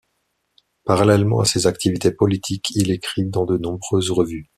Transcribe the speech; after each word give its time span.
Parallèlement 0.83 1.41
à 1.41 1.45
ses 1.45 1.67
activités 1.67 2.09
politiques, 2.09 2.71
il 2.73 2.89
écrit 2.89 3.23
dans 3.27 3.45
de 3.45 3.59
nombreuses 3.59 4.09
revues. 4.09 4.49